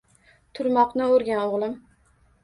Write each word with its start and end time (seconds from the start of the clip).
Turmoqni 0.59 1.09
oʻrgan, 1.17 1.41
oʻgʻlim. 1.43 1.75